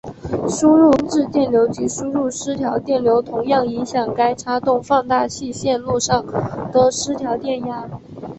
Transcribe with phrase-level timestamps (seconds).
[0.49, 6.25] 输入偏置电流及输入失调电流同样影响该差动放大器线路上
[6.71, 7.87] 的失调电压。